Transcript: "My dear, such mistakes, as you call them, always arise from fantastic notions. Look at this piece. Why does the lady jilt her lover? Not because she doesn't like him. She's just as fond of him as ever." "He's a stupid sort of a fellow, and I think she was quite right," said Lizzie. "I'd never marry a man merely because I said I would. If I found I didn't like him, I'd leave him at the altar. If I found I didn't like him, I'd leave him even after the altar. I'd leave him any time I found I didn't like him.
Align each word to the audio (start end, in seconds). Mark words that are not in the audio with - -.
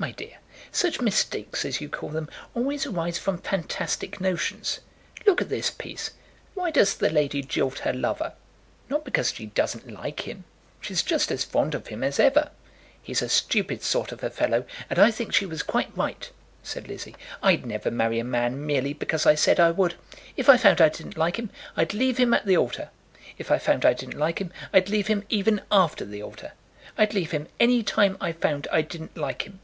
"My 0.00 0.12
dear, 0.12 0.36
such 0.70 1.00
mistakes, 1.00 1.64
as 1.64 1.80
you 1.80 1.88
call 1.88 2.10
them, 2.10 2.28
always 2.54 2.86
arise 2.86 3.18
from 3.18 3.36
fantastic 3.38 4.20
notions. 4.20 4.78
Look 5.26 5.42
at 5.42 5.48
this 5.48 5.70
piece. 5.72 6.12
Why 6.54 6.70
does 6.70 6.94
the 6.94 7.10
lady 7.10 7.42
jilt 7.42 7.80
her 7.80 7.92
lover? 7.92 8.34
Not 8.88 9.04
because 9.04 9.32
she 9.34 9.46
doesn't 9.46 9.90
like 9.90 10.20
him. 10.20 10.44
She's 10.80 11.02
just 11.02 11.32
as 11.32 11.42
fond 11.42 11.74
of 11.74 11.88
him 11.88 12.04
as 12.04 12.20
ever." 12.20 12.50
"He's 13.02 13.22
a 13.22 13.28
stupid 13.28 13.82
sort 13.82 14.12
of 14.12 14.22
a 14.22 14.30
fellow, 14.30 14.66
and 14.88 15.00
I 15.00 15.10
think 15.10 15.34
she 15.34 15.44
was 15.46 15.64
quite 15.64 15.90
right," 15.96 16.30
said 16.62 16.86
Lizzie. 16.86 17.16
"I'd 17.42 17.66
never 17.66 17.90
marry 17.90 18.20
a 18.20 18.24
man 18.24 18.64
merely 18.64 18.92
because 18.92 19.26
I 19.26 19.34
said 19.34 19.58
I 19.58 19.72
would. 19.72 19.96
If 20.36 20.48
I 20.48 20.58
found 20.58 20.80
I 20.80 20.90
didn't 20.90 21.18
like 21.18 21.40
him, 21.40 21.50
I'd 21.76 21.92
leave 21.92 22.18
him 22.18 22.32
at 22.32 22.46
the 22.46 22.56
altar. 22.56 22.90
If 23.36 23.50
I 23.50 23.58
found 23.58 23.84
I 23.84 23.94
didn't 23.94 24.14
like 24.16 24.40
him, 24.40 24.52
I'd 24.72 24.88
leave 24.90 25.08
him 25.08 25.24
even 25.28 25.60
after 25.72 26.04
the 26.04 26.22
altar. 26.22 26.52
I'd 26.96 27.14
leave 27.14 27.32
him 27.32 27.48
any 27.58 27.82
time 27.82 28.16
I 28.20 28.30
found 28.30 28.68
I 28.70 28.82
didn't 28.82 29.16
like 29.16 29.42
him. 29.42 29.58